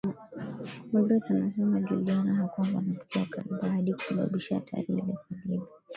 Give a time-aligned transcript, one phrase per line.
[0.93, 5.65] Magreth anasema Juliana hakuwa mwanamke wa kawaida hadi kusababisha hatari ile kwa Debby